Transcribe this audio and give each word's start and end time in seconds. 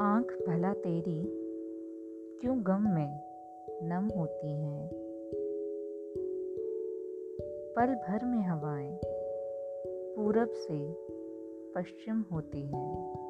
आँख 0.00 0.32
भला 0.48 0.72
तेरी 0.72 1.22
क्यों 2.40 2.66
गम 2.66 2.82
में 2.94 3.20
नम 3.82 4.18
होती 4.18 4.52
हैं? 4.62 4.90
पल 7.76 7.94
भर 7.94 8.24
में 8.24 8.42
हवाएँ 8.42 9.00
पूरब 10.16 10.48
से 10.48 10.78
पश्चिम 11.74 12.24
होती 12.32 12.60
हैं। 12.60 13.27